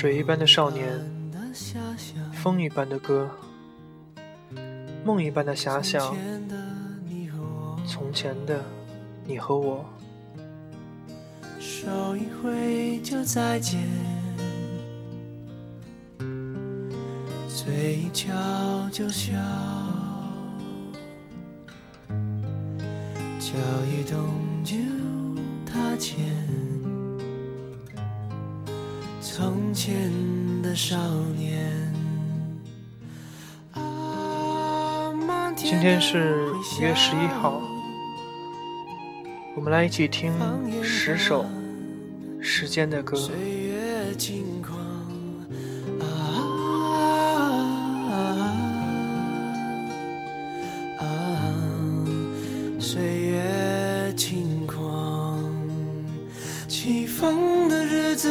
[0.00, 0.98] 水一般的少年，
[2.32, 3.30] 风一般的歌，
[5.04, 6.16] 梦一般的遐想，
[7.86, 8.64] 从前的
[9.26, 9.84] 你和我，
[11.58, 13.78] 手一挥就再见，
[17.46, 18.32] 嘴一翘
[18.90, 19.34] 就笑，
[23.38, 23.54] 脚
[23.84, 24.76] 一动就
[25.70, 26.39] 踏前。
[30.70, 30.96] 的少
[31.36, 31.92] 年，
[35.56, 37.60] 今天是回五月十一号，
[39.56, 40.32] 我们来一起听
[40.80, 41.44] 十首
[42.40, 43.16] 时间的歌。
[43.16, 44.78] 岁月轻狂
[45.98, 46.06] 啊
[51.00, 51.02] 啊！
[52.78, 55.42] 岁月轻狂，
[56.68, 58.30] 起风的日子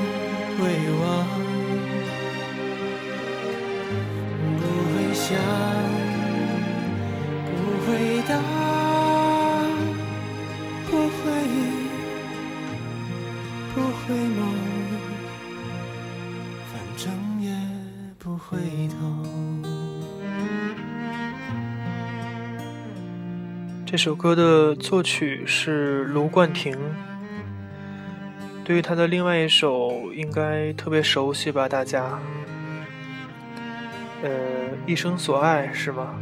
[0.61, 0.69] 会
[1.01, 1.25] 忘，
[4.59, 5.27] 不会想，
[7.57, 7.89] 不会
[8.27, 8.31] 答，
[10.85, 11.19] 不会。
[13.73, 14.39] 不会梦，
[16.67, 17.09] 反正
[17.41, 17.49] 也
[18.19, 18.57] 不回
[18.89, 18.99] 头。
[23.85, 26.77] 这首歌的作曲是卢冠廷。
[28.71, 31.67] 对于他的另外一首，应该特别熟悉吧？
[31.67, 32.17] 大家，
[34.23, 34.29] 呃，
[34.87, 36.15] 一生所爱是吗？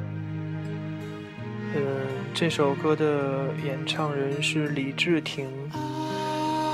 [1.76, 5.48] 嗯、这首歌的演唱人是李治廷，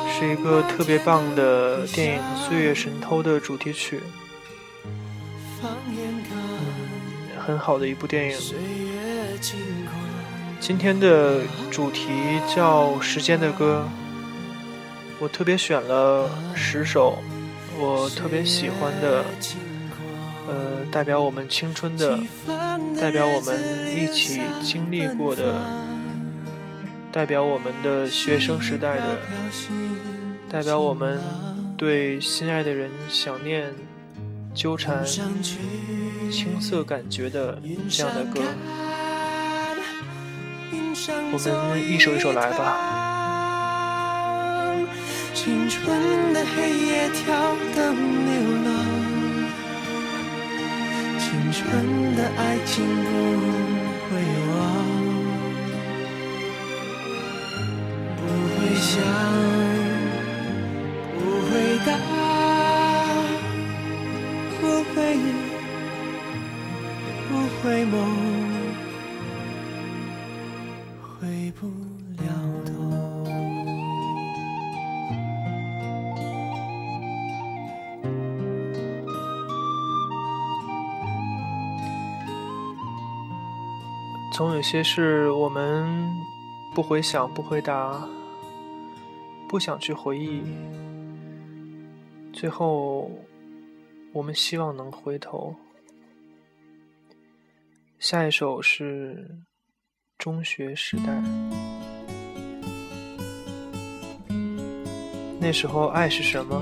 [0.09, 3.99] 是一个特别棒的电影《岁月神偷》的主题曲，
[5.61, 6.07] 放眼
[7.35, 8.37] 看，很好的一部电影。
[10.61, 12.07] 今天的主题
[12.55, 13.85] 叫《时间的歌》，
[15.25, 17.17] 我特别选了十首
[17.79, 19.25] 我特别喜欢的，
[20.47, 22.15] 呃，代表我们青春的，
[23.01, 23.59] 代表我们
[23.91, 25.65] 一起经历过的，
[27.11, 29.17] 代表我们的学生时代的，
[30.47, 31.19] 代表我们
[31.75, 33.73] 对心爱的人想念、
[34.53, 35.03] 纠缠、
[36.31, 37.59] 青涩感觉的
[37.89, 38.41] 这样的歌。
[41.33, 43.04] 我们一首一首来吧。
[45.45, 47.95] 青春的黑夜跳灯
[48.25, 48.33] 流
[48.65, 48.67] 浪，
[51.19, 51.61] 青春
[52.15, 53.09] 的爱情不
[54.09, 54.09] 会
[54.49, 54.57] 忘，
[58.17, 58.97] 不会想，
[61.13, 61.53] 不会
[61.85, 61.87] 答，
[64.59, 64.61] 不
[64.95, 64.97] 会，
[67.29, 67.31] 不
[67.61, 67.93] 会梦。
[71.19, 71.67] 回不
[72.23, 72.25] 了
[72.65, 72.94] 头。
[84.35, 86.11] 总有些事我们
[86.73, 88.05] 不回想、不回答，
[89.47, 90.43] 不想去回忆，
[92.33, 93.09] 最后
[94.11, 95.55] 我们希望能回头。
[97.97, 99.25] 下一首是
[100.17, 101.23] 中学时代，
[105.39, 106.61] 那时候爱是什么？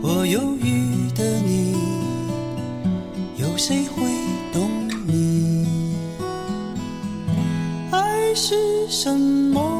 [0.00, 1.74] 我忧郁的你，
[3.36, 4.02] 有谁会
[4.52, 4.70] 懂
[5.06, 5.66] 你？
[7.90, 8.54] 爱是
[8.88, 9.77] 什么？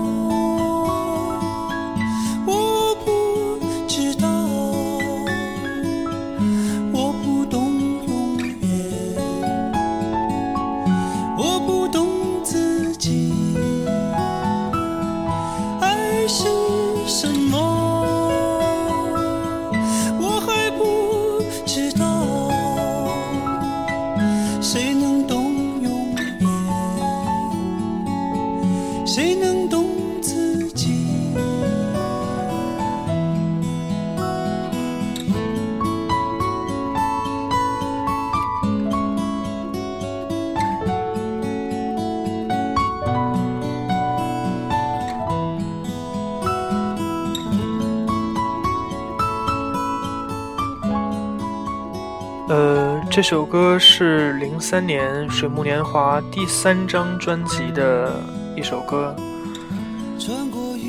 [53.19, 58.23] 这首歌是零三年水木年华第三张专辑的
[58.55, 59.12] 一首歌。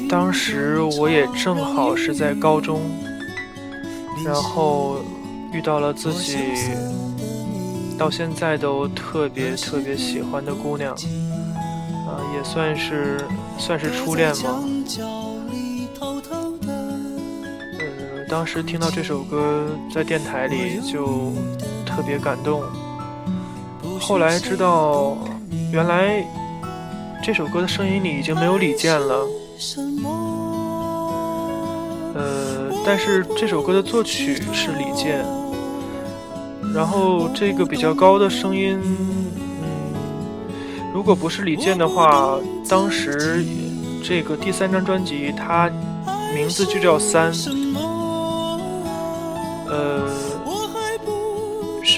[0.08, 2.82] 当时我也正好是在高中，
[4.24, 5.00] 然后
[5.52, 6.38] 遇到了自己
[7.98, 13.26] 到现在都特别特别喜欢的姑娘，啊、也算是
[13.58, 14.64] 算是初恋嘛。
[17.80, 21.34] 呃，当时听到这首歌在电台里就
[22.00, 22.64] 特别感动。
[24.00, 25.18] 后来知道，
[25.70, 26.26] 原来
[27.22, 29.28] 这首歌的声音里已经没有李健了。
[32.16, 35.26] 呃，但是这首歌的作曲是李健，
[36.74, 39.94] 然后这个比较高的声音，嗯，
[40.94, 43.46] 如果不是李健的话，当时
[44.02, 45.70] 这个第三张专辑它
[46.34, 47.34] 名字就叫三，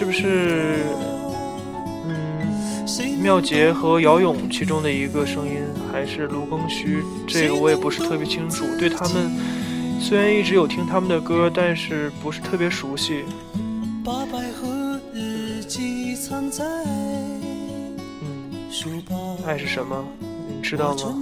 [0.02, 0.80] 是不是？
[2.08, 5.62] 嗯，妙杰和姚勇其中的一个声音，
[5.92, 7.04] 还是卢庚戌？
[7.28, 8.66] 这个我也不是特别清楚。
[8.80, 9.30] 对他们，
[10.00, 13.24] 虽然一直有听他们的歌，但是不是特别熟悉。
[14.04, 16.66] 把百合日记藏在
[18.24, 20.04] 嗯，书包爱是什么？
[20.48, 21.16] 你知道吗？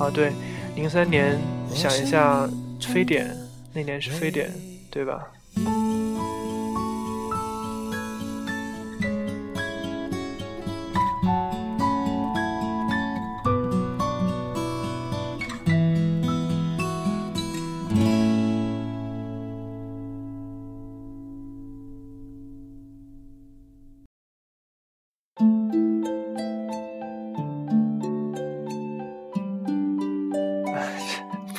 [0.00, 0.32] 啊，对，
[0.74, 1.38] 零三年，
[1.72, 2.50] 想一下，
[2.80, 3.32] 非典
[3.72, 4.52] 那年是非典，
[4.90, 5.22] 对吧？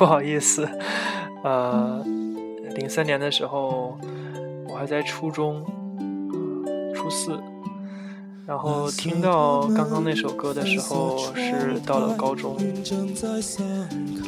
[0.04, 0.68] 不好意思，
[1.46, 2.04] 呃，
[2.76, 3.98] 零三年的时候，
[4.68, 5.64] 我还在初中，
[6.94, 7.40] 初四，
[8.46, 12.58] 然后听到刚刚那首歌的时候是到了高中，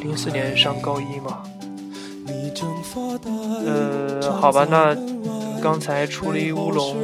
[0.00, 1.42] 零四年上高一嘛。
[3.66, 4.96] 呃，好吧，那
[5.62, 6.96] 刚才出了一乌龙，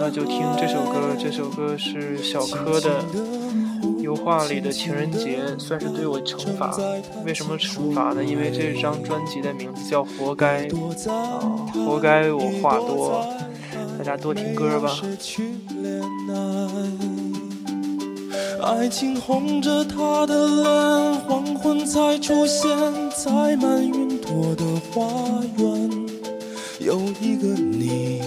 [0.00, 1.14] 那就听这首歌。
[1.18, 3.02] 这首歌是小柯的
[4.08, 6.74] 《油画里的情人节》，算是对我惩罚。
[7.26, 8.24] 为什么惩罚呢？
[8.24, 10.66] 因为这张专辑的名字叫《活该》
[11.10, 11.38] 啊，
[11.84, 13.22] 活该我话多。
[13.98, 14.98] 大家多听歌吧。
[18.62, 22.66] 爱情红着他的脸，黄昏才出现
[23.10, 25.06] 在满云朵的花
[25.58, 25.90] 园。
[26.78, 28.17] 有一个你，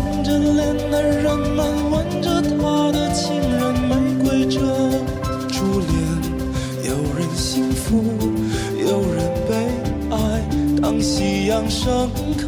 [0.00, 4.60] 红着脸的人们吻着他的情人玫瑰这
[5.48, 5.90] 初恋，
[6.84, 8.02] 有人幸福，
[8.78, 9.54] 有人悲
[10.10, 10.16] 哀。
[10.80, 12.46] 当夕阳盛开，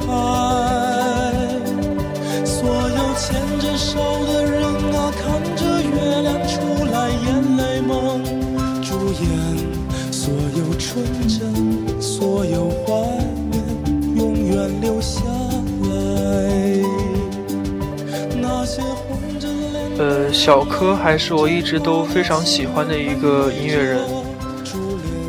[20.43, 24.01] 小柯还是我一直都非常喜欢的一个音乐人，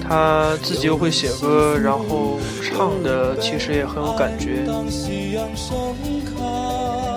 [0.08, 4.64] 他自己又会写歌，然后唱的其实也很有感觉。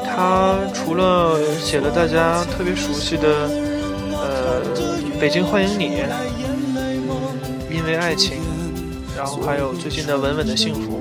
[0.05, 3.49] 他除了写了大家特别熟悉的
[4.11, 4.61] 呃
[5.21, 5.85] 《北京欢迎你》，
[7.71, 8.39] 因为爱情，
[9.17, 11.01] 然后还有最近的《稳稳的幸福》，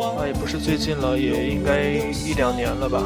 [0.00, 3.02] 啊，也不是最近了，也应该一两年了吧。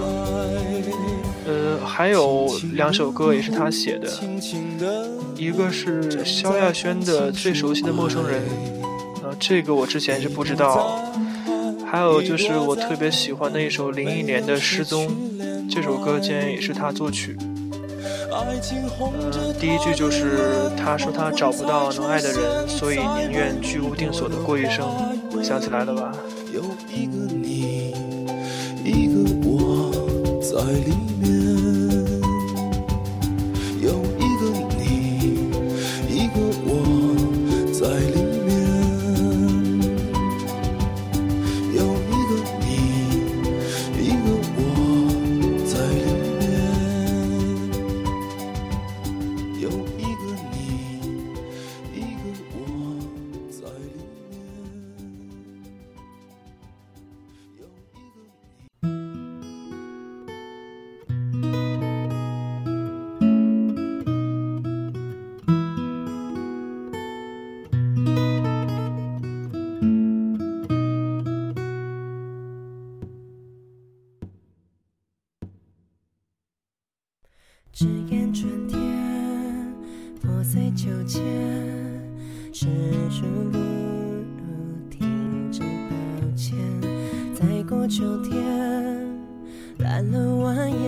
[1.85, 4.09] 还有两首歌也是他写的，
[5.37, 8.43] 一个是萧亚轩的《最熟悉的陌生人》，
[9.27, 10.99] 啊，这个我之前是不知道。
[11.87, 15.07] 还有就是我特别喜欢的一首林忆莲的《失踪》，
[15.71, 17.37] 这首歌竟然也是他作曲。
[18.33, 24.85] 呃，第一句就是他说他找不到能爱的人，所以宁愿居无定所的过一生。
[25.41, 26.13] 想起来了吧？
[26.53, 26.63] 有
[26.93, 27.95] 一个你，
[28.85, 29.93] 一个我
[30.41, 30.95] 在里
[82.53, 82.67] 始
[83.11, 85.95] 终不如停止抱
[86.37, 86.57] 歉。
[87.35, 88.43] 再过秋天，
[89.79, 90.85] 烂了蜿蜒，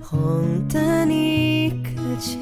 [0.00, 2.38] 红的你可见？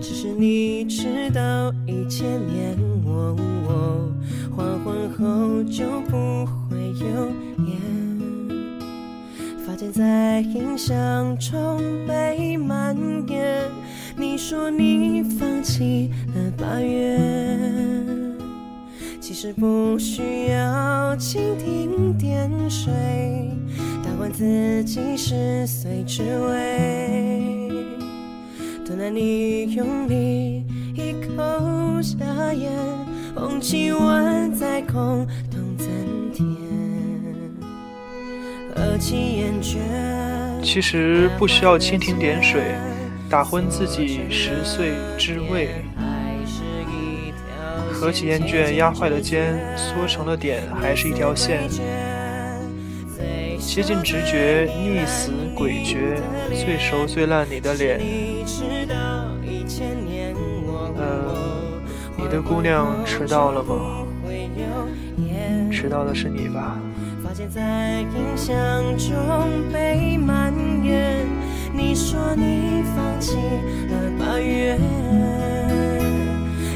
[0.00, 3.36] 只是你知道一千年，黄
[4.84, 7.30] 昏后就不会有
[7.66, 7.70] 烟。
[9.92, 12.96] 在印象中被蔓
[13.28, 13.68] 延。
[14.22, 17.18] 你说你放弃了八月，
[19.20, 22.92] 其实不需要蜻蜓点水，
[24.04, 27.68] 打完自己十岁之味。
[28.86, 30.64] 突然你用力
[30.94, 32.70] 一口下咽，
[33.34, 35.26] 红旗万载空。
[40.62, 42.62] 其实不需要蜻蜓点水，
[43.32, 45.70] 打昏自己十岁之味。
[47.90, 51.66] 合起厌倦压坏了肩，缩成了点，还是一条线。
[53.58, 56.20] 接近直觉，溺死诡谲，
[56.50, 57.98] 最熟最烂你的脸。
[60.98, 61.34] 呃，
[62.18, 64.04] 你的姑娘迟到了吗？
[65.70, 66.78] 迟到的是你吧？
[67.24, 68.54] 发现在印象
[68.98, 70.52] 中被蔓
[70.84, 71.26] 延。
[71.74, 73.36] 你说你放弃
[73.88, 74.78] 了八月，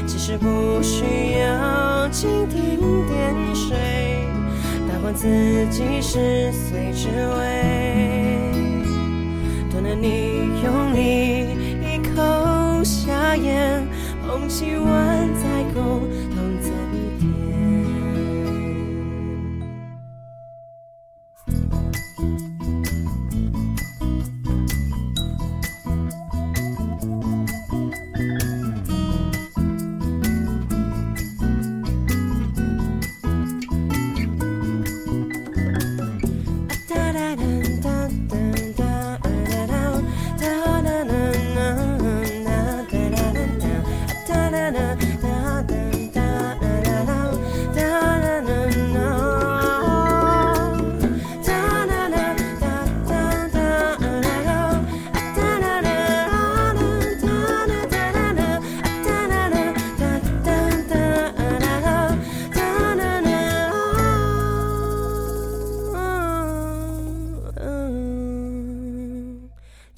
[0.07, 3.77] 其实不需要蜻蜓点水，
[4.87, 5.27] 打换自
[5.69, 7.43] 己十岁之味。
[9.69, 13.87] 多了你用力一口下咽，
[14.25, 16.01] 捧起碗再空。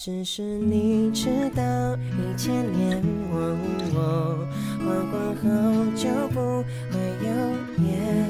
[0.01, 1.62] 只是你知道，
[2.13, 6.39] 一千年，花光后就不
[6.89, 7.27] 会有
[7.84, 8.25] 烟。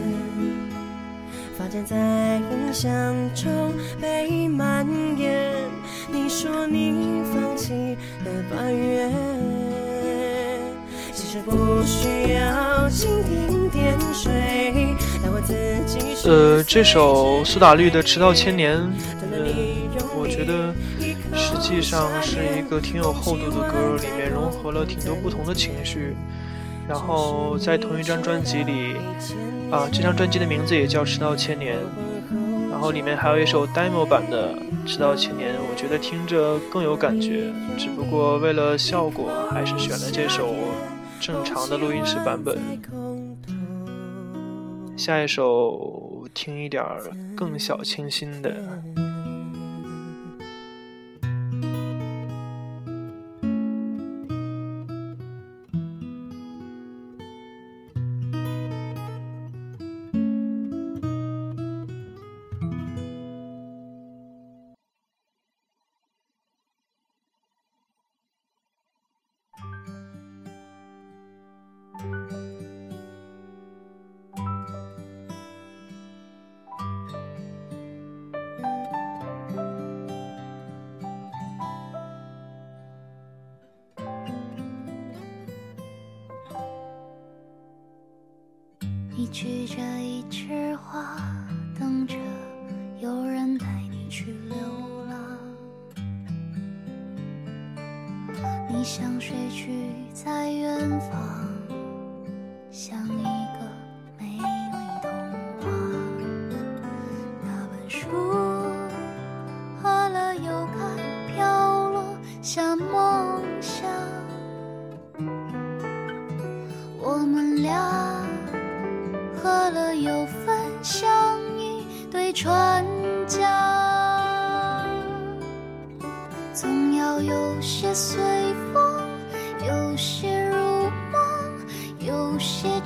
[1.55, 2.91] 发间在印象
[3.35, 3.71] 中
[4.01, 4.83] 被蔓
[5.15, 5.53] 延。
[6.11, 7.95] 你说你放弃
[8.25, 9.07] 了八月，
[11.13, 14.31] 其实不需要蜻蜓点水，
[15.23, 15.53] 让我自
[15.85, 15.99] 己。
[16.27, 18.75] 呃，这首苏打绿的《迟到千年》，
[21.33, 26.15] 实际上是一个挺有厚度的歌，里面融合了挺多不同的情绪。
[26.87, 28.95] 然后在同一张专辑里，
[29.69, 31.77] 啊，这张专辑的名字也叫《迟到千年》，
[32.71, 34.55] 然后里面还有一首 demo 版的
[34.87, 37.53] 《迟到千年》，我觉得听着更有感觉。
[37.77, 40.55] 只不过为了效果，还是选了这首
[41.19, 42.57] 正常的录音室版本。
[44.97, 46.83] 下一首听一点
[47.35, 48.51] 更小清新的。
[89.31, 91.17] 举着一枝花，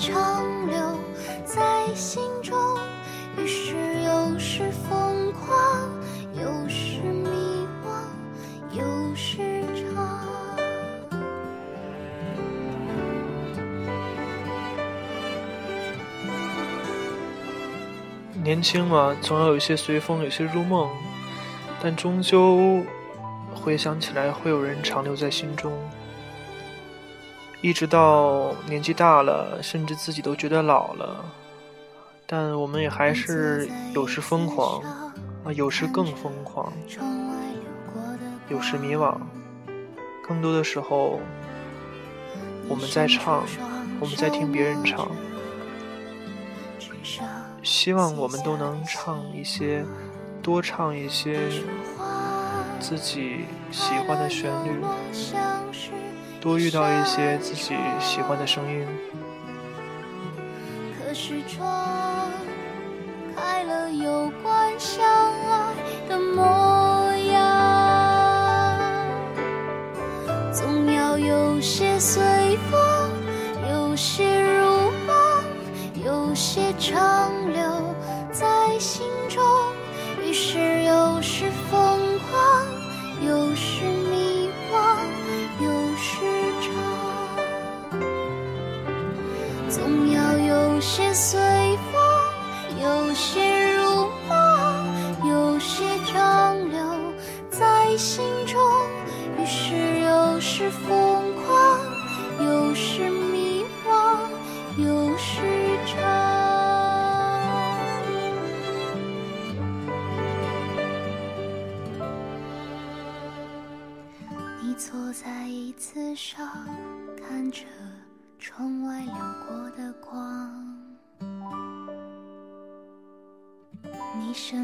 [0.06, 1.00] 长留
[1.46, 2.60] 在心中，
[3.38, 5.90] 于是有时疯狂，
[6.34, 10.20] 有时迷惘，有时长。
[18.44, 20.90] 年轻嘛，总要有些随风，有些入梦，
[21.82, 22.84] 但终究
[23.56, 25.72] 回想起来，会有人长留在心中。
[27.64, 31.24] 一直到年纪大了，甚至自己都觉得老了，
[32.28, 34.82] 但我们也还是有时疯狂，
[35.46, 36.74] 啊，有时更疯狂，
[38.50, 39.16] 有时迷惘，
[40.28, 41.22] 更多的时候，
[42.68, 43.46] 我们在唱，
[44.02, 45.08] 我们在听别人唱。
[47.64, 49.86] 希望我们都能唱一些，
[50.42, 51.40] 多唱一些
[52.82, 54.82] 自己喜欢的旋律，
[56.44, 58.86] 多遇到一些自己喜欢的声音。
[61.00, 62.30] 可是窗
[63.34, 65.74] 开了又关，相爱
[66.10, 67.40] 的模样，
[70.52, 72.22] 总要有些随
[72.70, 73.10] 风，
[73.72, 75.16] 有些如梦，
[76.04, 77.32] 有些长。
[77.54, 77.63] 心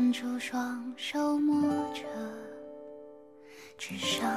[0.10, 2.02] 伸出双手摸着
[3.78, 4.28] 纸上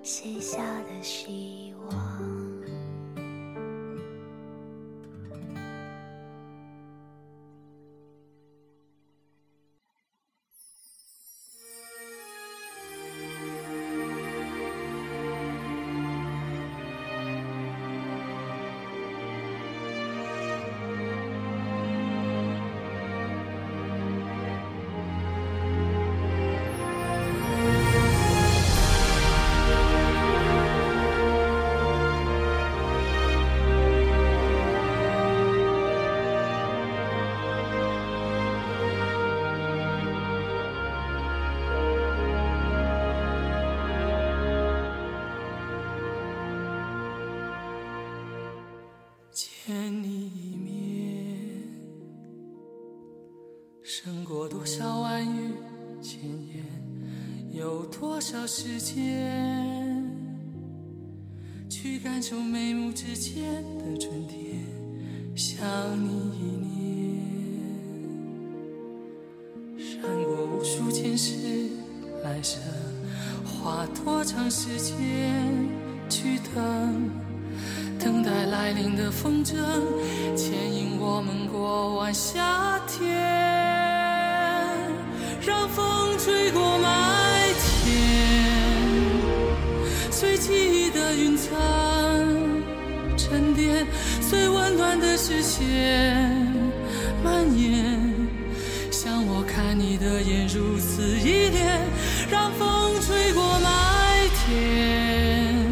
[0.00, 2.37] 写下的希望。
[58.48, 60.02] 时间
[61.68, 64.64] 去感受眉目之间的春天？
[65.36, 65.62] 想
[66.02, 66.72] 你一年，
[69.78, 71.68] 闪过无数前世
[72.24, 72.58] 来生，
[73.44, 74.96] 花多长时间
[76.08, 77.10] 去等？
[77.98, 79.56] 等待来临的风筝，
[80.34, 83.12] 牵引我们过完夏天，
[85.42, 85.97] 让风
[90.38, 92.62] 记忆的云层
[93.16, 93.86] 沉淀，
[94.30, 96.16] 最温暖的视线
[97.22, 97.98] 蔓延。
[98.90, 101.80] 像我看你的眼如此依恋，
[102.30, 105.66] 让风吹过麦田，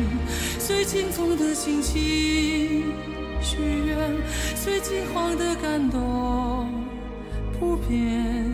[0.59, 2.85] 随青葱的心情
[3.40, 3.96] 许愿，
[4.55, 6.68] 随金黄的感动
[7.59, 8.44] 不变。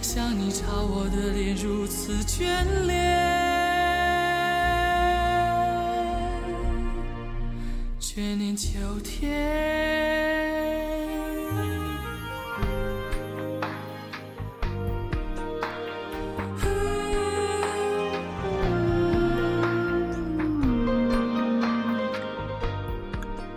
[0.00, 3.43] 像你朝我的脸如此眷恋，
[8.14, 9.28] 眷恋秋天。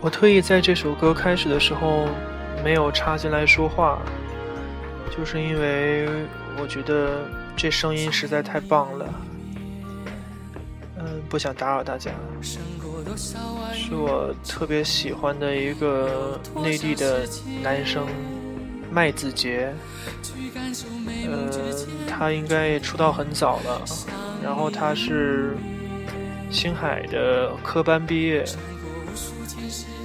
[0.01, 2.07] 我特意在这首歌开始的时候
[2.63, 3.99] 没有插进来说话，
[5.15, 6.09] 就是因为
[6.59, 9.13] 我觉得这声音实在太棒了。
[10.97, 12.09] 嗯，不想打扰大家。
[13.17, 17.27] 是我特别喜欢的一个内地的
[17.63, 18.05] 男生
[18.91, 19.73] 麦子杰。
[21.25, 21.49] 呃，
[22.07, 23.81] 他应该也出道很早了，
[24.43, 25.57] 然后他是
[26.51, 28.45] 星海的科班毕业。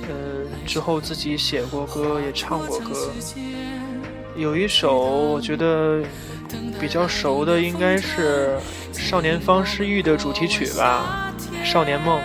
[0.08, 3.10] 嗯，之后自己写过歌，也唱过歌。
[4.36, 6.02] 有一首我觉得
[6.80, 8.56] 比较熟的，应该是
[8.98, 11.32] 《少年方世玉》的主题曲吧，
[11.64, 12.18] 《少年梦》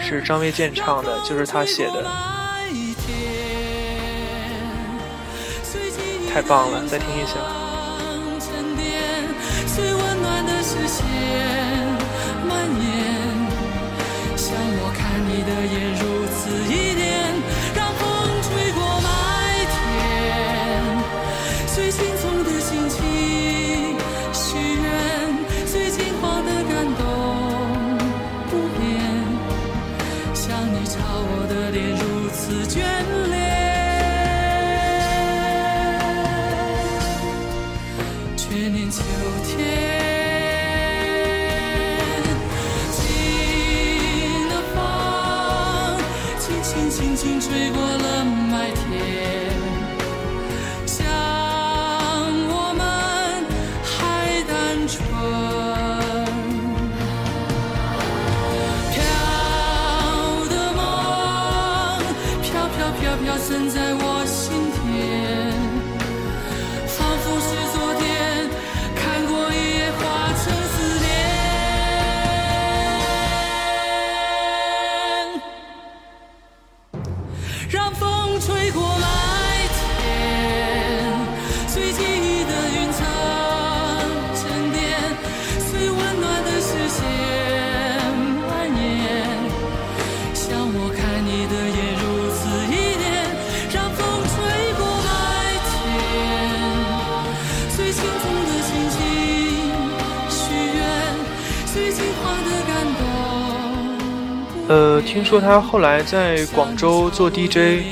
[0.00, 2.02] 是张卫健唱的，就是他写的，
[6.32, 7.59] 太棒了，再听一下。
[105.20, 107.84] 听说他后来在广州做 DJ，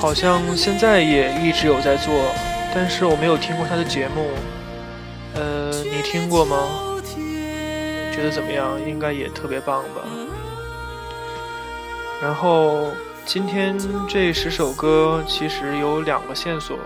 [0.00, 2.14] 好像现在也一直有在做，
[2.74, 4.30] 但是我没有听过他的节目。
[5.34, 6.56] 呃，你听过吗？
[8.10, 8.80] 觉得怎么样？
[8.88, 10.00] 应该也特别棒吧。
[12.22, 12.88] 然后
[13.26, 16.78] 今天这十首歌其实有两个线索，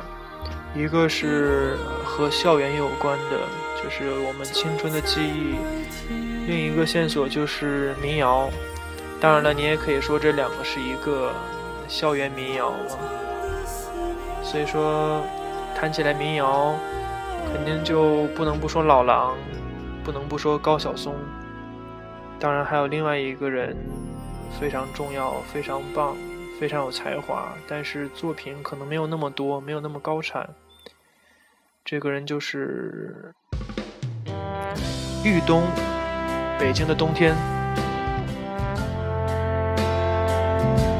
[0.75, 3.39] 一个是和校园有关的，
[3.81, 5.55] 就是我们青春的记忆；
[6.49, 8.51] 另一个线索就是民谣。
[9.21, 11.31] 当然了，你也可以说这两个是一个
[11.87, 12.97] 校园民谣嘛。
[14.43, 15.23] 所以说，
[15.77, 16.75] 谈起来民谣，
[17.53, 19.37] 肯定就不能不说老狼，
[20.03, 21.15] 不能不说高晓松。
[22.39, 23.77] 当然还有另外一个人
[24.59, 26.17] 非常重要、非常棒、
[26.59, 30.49] 非常有才华，但是作品可能没有那么多，没有那么高产。
[31.85, 33.35] 这个人就是
[35.23, 35.63] 豫东，
[36.59, 37.37] 北京的冬天。
[40.61, 41.00] 京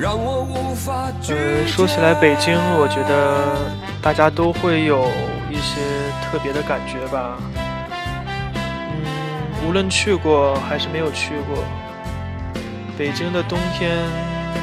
[0.00, 3.58] 让我无法呃，说起来北京，我觉得
[4.00, 5.10] 大家都会有
[5.50, 5.80] 一些
[6.22, 7.36] 特别的感觉吧。
[8.92, 11.64] 嗯，无论去过还是没有去过，
[12.96, 13.98] 北京的冬天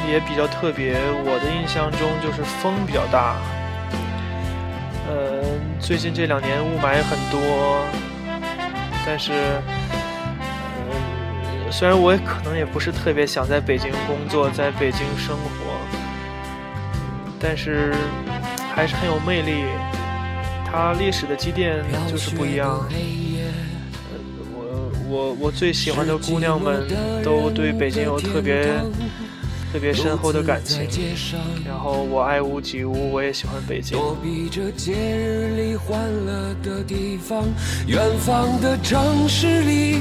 [0.08, 0.94] 也比较特别。
[1.26, 3.36] 我的印象中就是风比较大。
[5.08, 7.84] 嗯最近这两年雾霾很多，
[9.04, 9.60] 但是，
[11.78, 15.76] 虽然我也可能也不是特别想在北京工作，在北京生活，
[17.38, 17.92] 但是
[18.74, 19.62] 还是很有魅力。
[20.64, 22.82] 它历史的积淀就是不一样。
[24.58, 26.88] 我我我最喜欢的姑娘们
[27.22, 28.72] 都对北京有特别。
[29.72, 30.88] 特别深厚的感情，
[31.66, 33.98] 然后我爱屋及乌，我也喜欢北京。
[33.98, 37.44] 躲避着节日里欢乐的地方，
[37.86, 40.00] 远方的城市里，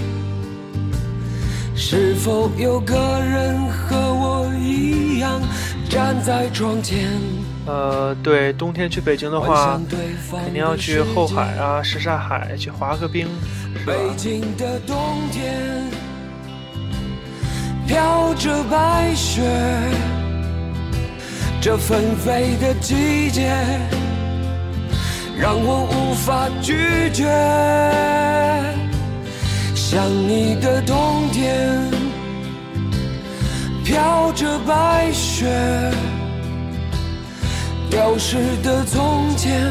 [1.76, 5.42] 是否有个人和我一样
[5.90, 7.08] 站在窗前？
[7.68, 9.80] 呃，对，冬天去北京的话，
[10.32, 13.28] 肯定要去后海啊，什刹海去滑个冰，
[13.78, 13.94] 是吧？
[13.94, 14.96] 北京的冬
[15.32, 15.84] 天。
[17.88, 19.42] 飘着白雪，
[21.62, 23.54] 这纷飞的季节
[25.38, 27.26] 让我无法拒绝。
[29.88, 31.80] 想你的冬天，
[33.84, 35.46] 飘着白雪，
[37.92, 39.62] 丢失的从前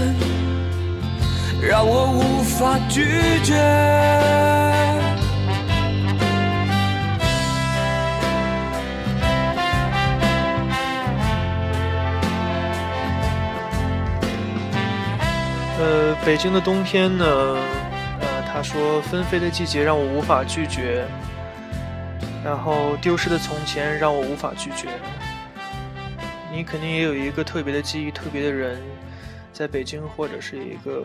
[1.61, 3.05] 让我无法拒
[3.42, 3.57] 绝。
[15.81, 17.57] 呃，北京的冬天呢，
[18.75, 21.07] 说纷飞的季节让我无法拒绝，
[22.45, 24.89] 然后丢失的从前让我无法拒绝。
[26.51, 28.83] 你肯定也有一个特别的记忆，特别的人，
[29.53, 31.05] 在北京或者是一个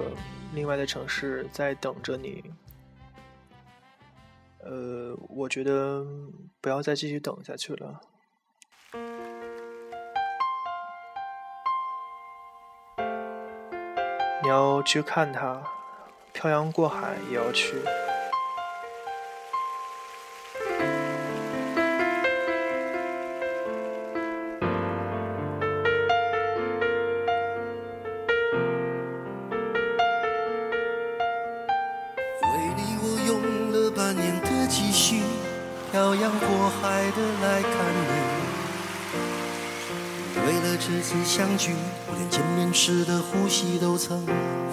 [0.56, 2.44] 另外的城市在等着你。
[4.64, 6.04] 呃，我觉得
[6.60, 8.02] 不要再继续等下去了。
[14.42, 15.62] 你要去看他，
[16.42, 17.74] 漂洋过海也要去。
[17.74, 17.82] 为
[32.78, 35.22] 你，我用了半年的积蓄，
[35.92, 38.08] 漂洋过海的来看你。
[40.48, 41.76] 为了这次相聚，
[42.08, 44.26] 我连见面时的呼吸都曾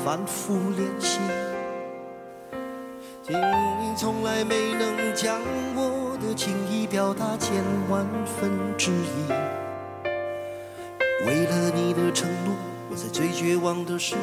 [0.04, 1.18] 反复练习。
[3.28, 5.40] 你从来没能将
[5.74, 9.28] 我的情意表达千万分之一。
[11.26, 12.54] 为了你的承诺，
[12.88, 14.20] 我在最绝望的时候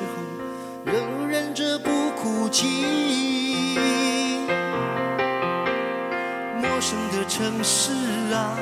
[0.85, 3.75] 仍忍着不哭泣。
[6.61, 7.91] 陌生的城市
[8.33, 8.57] 啊。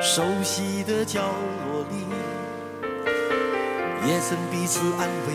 [0.00, 2.06] 熟悉的角落里，
[4.06, 5.34] 也曾彼此安慰，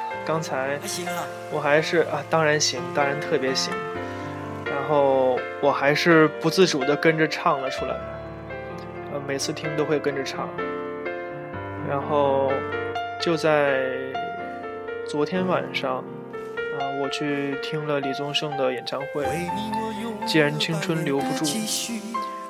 [0.25, 3.73] 刚才还行啊，我还是啊，当然行，当然特别行。
[4.65, 7.95] 然后我还是不自主的跟着唱了出来，
[9.13, 10.49] 呃，每次听都会跟着唱。
[11.89, 12.51] 然后
[13.19, 13.89] 就在
[15.07, 19.25] 昨天晚上，啊、我去听了李宗盛的演唱会，
[20.25, 21.45] 既然青春留不住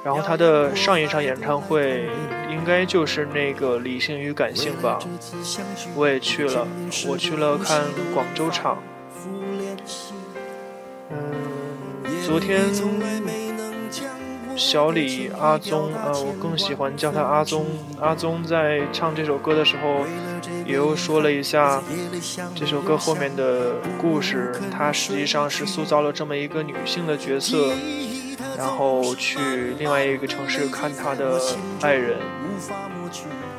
[0.03, 2.09] 然后他的上一场演唱会
[2.49, 4.99] 应该就是那个理性与感性吧，
[5.95, 6.67] 我也去了，
[7.07, 7.83] 我去了看
[8.13, 8.81] 广州场。
[11.09, 11.15] 嗯，
[12.25, 12.61] 昨天
[14.55, 17.65] 小李阿宗啊，我更喜欢叫他阿宗。
[17.99, 20.05] 阿宗在唱这首歌的时候，
[20.65, 21.81] 也又说了一下
[22.55, 24.51] 这首歌后面的故事。
[24.71, 27.73] 他实际上是塑造了这么一个女性的角色，
[28.57, 29.39] 然后去
[29.77, 31.41] 另外一个城市看他的
[31.81, 32.19] 爱人。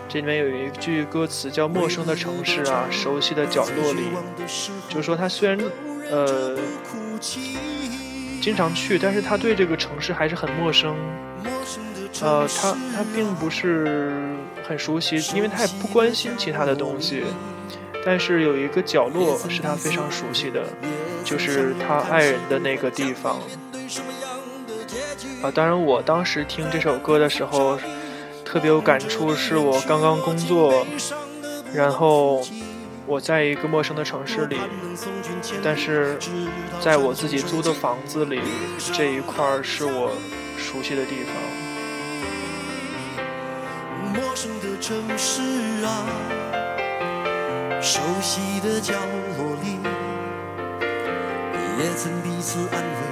[0.08, 4.02] 这里面有一句歌词叫“陌生的城市啊，熟悉的角落里”，
[4.88, 5.58] 就是说他虽然
[6.10, 6.58] 呃
[8.40, 10.94] 经常去，但是他对这个城市还是很陌生。
[12.20, 14.36] 呃，他他并不是
[14.68, 17.24] 很熟悉，因为他也不关心其他的东西。
[18.04, 20.62] 但是有一个角落是他非常熟悉的，
[21.24, 23.40] 就是他爱人的那个地方。
[25.42, 27.76] 啊，当然，我当时听这首歌的时候，
[28.44, 30.86] 特别有感触，是我刚刚工作，
[31.74, 32.46] 然后
[33.06, 34.56] 我在一个陌生的城市里，
[35.62, 36.16] 但是
[36.80, 38.40] 在我自己租的房子里，
[38.92, 40.12] 这一块儿是我
[40.56, 41.34] 熟悉的地方。
[44.14, 45.42] 陌生的城市
[45.84, 46.06] 啊，
[47.82, 48.94] 熟悉的角
[49.36, 49.80] 落里，
[51.82, 53.11] 也曾彼此安慰，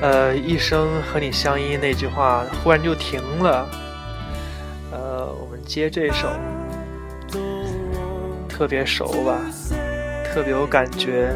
[0.00, 3.68] 呃，一生和你相依那句话忽然就停了。
[4.90, 6.28] 呃，我们接这首，
[8.48, 9.38] 特别熟吧，
[10.24, 11.32] 特别有感觉，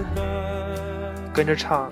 [1.33, 1.91] 跟着唱。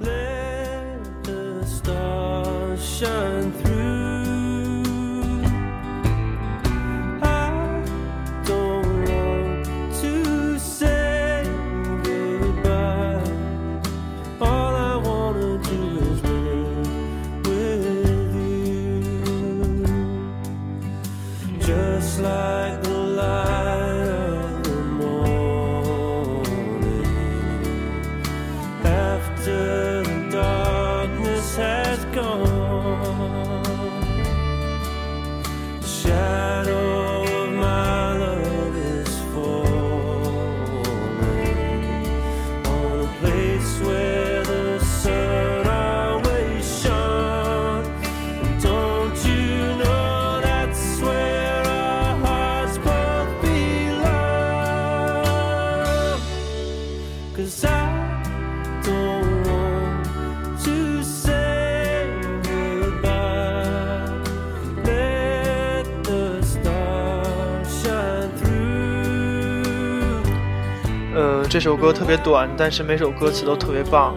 [71.53, 74.15] 这首歌特别短，但是每首歌词都特别棒。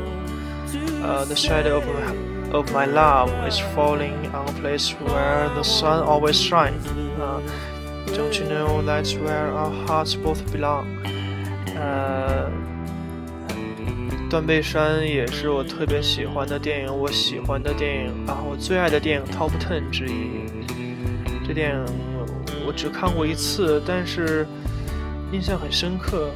[1.04, 6.02] 呃，The shadow of my, of my love is falling on a place where the sun
[6.02, 6.88] always shines.
[7.20, 7.42] 啊、
[8.08, 10.86] Don't you know that's where our hearts both belong？
[11.76, 12.50] 呃，
[14.30, 20.46] 断背山也是我特别喜欢的电影，我喜欢的电影啊，我最爱的电影 Top Ten 之一。
[21.46, 21.86] 这电影
[22.66, 24.48] 我只看过一次，但是
[25.34, 26.30] 印象很深刻。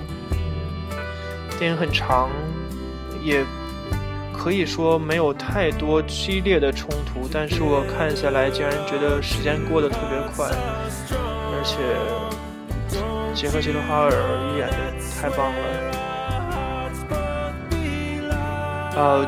[1.60, 2.30] 电影很长，
[3.22, 3.44] 也
[4.32, 10.48] 可以说没有太多激烈的冲突，但是我看下来竟然觉得时间过得特别快，
[11.52, 11.76] 而且
[13.36, 14.10] 杰克·吉伦哈尔
[14.58, 14.76] 演的
[15.22, 15.60] 太棒了。
[18.96, 19.28] 啊，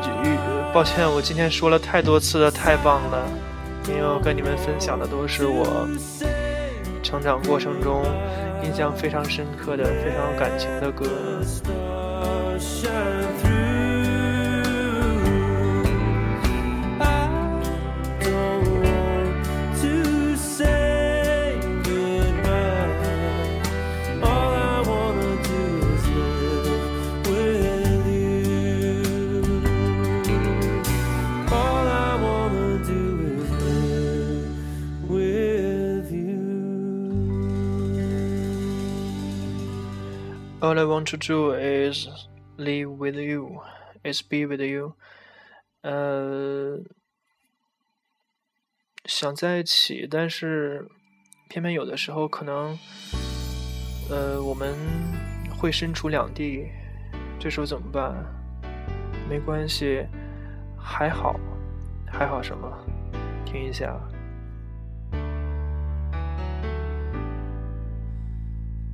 [0.72, 3.28] 抱歉，我今天说了太多次的太棒了。
[3.88, 5.86] 因为我跟你们分享的都是我
[7.02, 8.02] 成长过程中
[8.64, 11.04] 印象非常深刻的、非常有感情的歌。
[40.62, 42.08] All I want to do is
[42.56, 43.60] live with you,
[44.02, 44.94] it's be with you。
[45.82, 46.78] 呃，
[49.04, 50.88] 想在一起，但是
[51.48, 52.78] 偏偏有的时候可能，
[54.08, 54.76] 呃，我们
[55.58, 56.68] 会身处两地，
[57.38, 58.14] 这时候怎么办？
[59.28, 60.06] 没关系，
[60.78, 61.38] 还好，
[62.06, 62.70] 还好什么？
[63.44, 63.98] 听一下。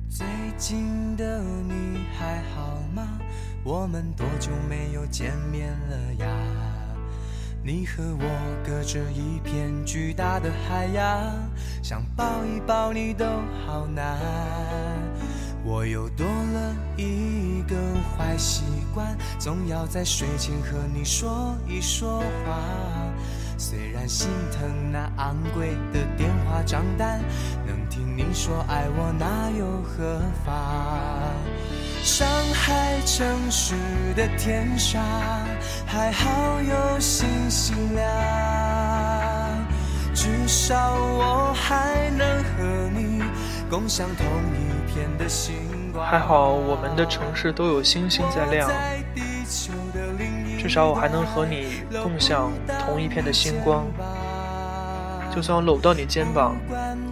[0.09, 0.25] 最
[0.57, 3.19] 近的你还好吗？
[3.63, 6.27] 我们多久没有见面了呀？
[7.61, 8.25] 你和我
[8.65, 11.33] 隔着一片巨大的海洋，
[11.83, 13.25] 想抱一抱你都
[13.65, 14.17] 好难。
[15.65, 17.75] 我又多了一个
[18.17, 22.57] 坏习惯，总要在睡前和你说一说话。
[23.57, 27.21] 虽然心疼那昂贵的电话账单，
[27.67, 30.55] 能听你说爱我那又何妨？
[32.03, 33.75] 上海城市
[34.15, 35.01] 的天上，
[35.85, 38.07] 还好有星星亮，
[40.13, 43.21] 至少我还能和你
[43.69, 44.25] 共享同
[44.55, 45.55] 一片的星
[45.93, 46.05] 光。
[46.05, 48.69] 还好我们的城市都有星星在亮。
[50.57, 52.51] 至少我还能和你共享
[52.85, 53.85] 同一片的星光，
[55.33, 56.55] 就算我搂不到你肩膀，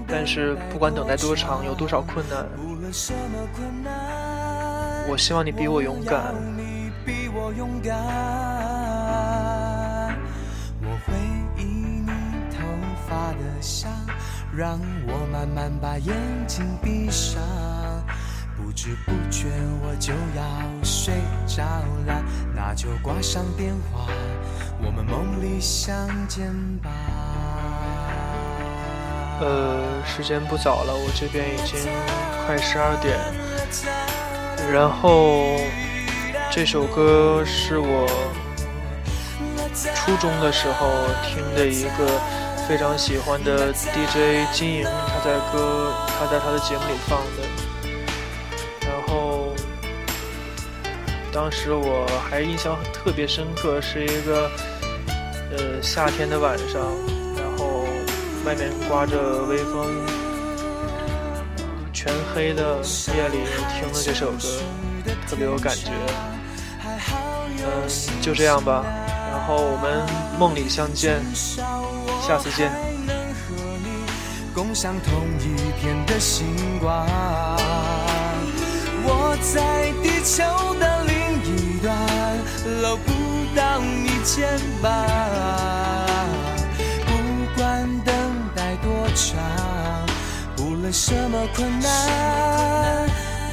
[0.07, 2.45] 但是不管等待多长，有多少困难，
[5.09, 6.35] 我希望你比我勇敢。
[10.81, 11.13] 我会
[11.57, 12.11] 以你
[12.51, 12.57] 头
[13.07, 13.89] 发的香，
[14.55, 16.13] 让我慢慢把眼
[16.45, 17.41] 睛闭上。
[18.57, 19.47] 不知不觉
[19.81, 20.43] 我就要
[20.83, 21.13] 睡
[21.47, 21.63] 着
[22.05, 22.23] 了，
[22.55, 24.07] 那就挂上电话，
[24.83, 26.89] 我们梦里相见吧。
[29.39, 31.79] 呃，时间不早了，我这边已经
[32.45, 33.17] 快十二点。
[34.71, 35.57] 然后
[36.51, 38.07] 这首歌是我
[39.95, 40.89] 初中的时候
[41.23, 42.19] 听的一个
[42.67, 47.43] 非常喜欢的 DJ 金莹，他在歌他在他的节目里放的。
[48.81, 49.53] 然后
[51.31, 54.49] 当时我还印象特别深刻，是一个
[55.51, 56.81] 呃夏天的晚上，
[57.35, 57.85] 然后
[58.45, 59.87] 外面刮着微风，
[62.07, 62.77] 全黑的
[63.13, 63.39] 夜里
[63.75, 64.37] 听了这首歌，
[65.27, 65.91] 特别有感觉。
[66.79, 67.67] 嗯，
[68.21, 68.81] 就这样吧，
[69.29, 70.07] 然后我们
[70.39, 71.19] 梦里相见，
[72.25, 72.71] 下次见。
[79.09, 80.45] 我在地球
[80.79, 81.93] 的另一端
[82.81, 83.11] 搂不
[83.53, 85.05] 到你肩膀，
[87.05, 87.11] 不
[87.57, 88.15] 管等
[88.55, 89.35] 待多长，
[90.87, 91.89] 论什么困难，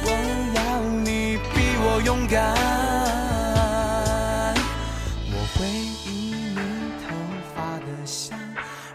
[0.05, 0.09] 我
[0.55, 2.55] 要你比我勇敢。
[5.27, 5.67] 我会
[6.05, 6.07] 以
[6.55, 6.61] 你
[7.03, 7.11] 头
[7.53, 8.39] 发的香，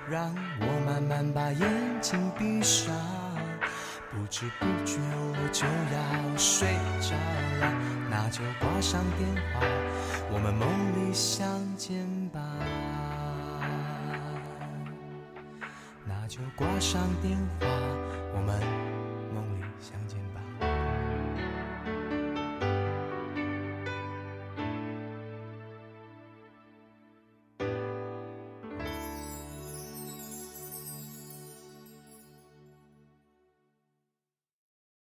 [0.08, 1.68] 让我慢慢把眼
[2.00, 2.96] 睛闭上，
[4.10, 6.66] 不知不觉我就要睡
[6.98, 7.12] 着
[7.60, 7.70] 了，
[8.08, 9.60] 那就挂上电话。
[10.32, 10.66] 我们梦
[10.96, 12.40] 里相见吧，
[16.06, 17.66] 那就挂上电话。
[18.40, 18.89] 我们。